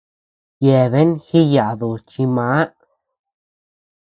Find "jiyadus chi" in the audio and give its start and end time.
1.25-2.23